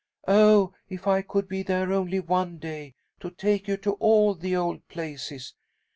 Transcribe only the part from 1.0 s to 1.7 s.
I could be